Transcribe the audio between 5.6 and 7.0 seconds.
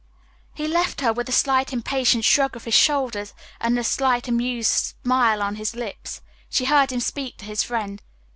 lips. She heard him